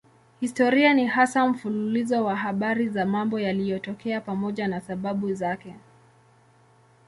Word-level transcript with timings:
Historia 0.39 0.93
ni 0.93 1.05
hasa 1.07 1.47
mfululizo 1.47 2.23
wa 2.25 2.35
habari 2.35 2.89
za 2.89 3.05
mambo 3.05 3.39
yaliyotokea 3.39 4.21
pamoja 4.21 4.67
na 4.67 4.81
sababu 4.81 5.33
zake. 5.33 5.75